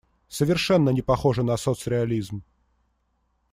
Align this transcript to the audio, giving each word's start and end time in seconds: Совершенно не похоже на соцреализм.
Совершенно 0.27 0.89
не 0.89 1.03
похоже 1.03 1.43
на 1.43 1.55
соцреализм. 1.57 2.41